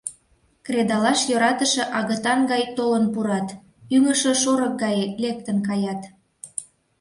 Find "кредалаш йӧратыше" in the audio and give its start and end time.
0.65-1.83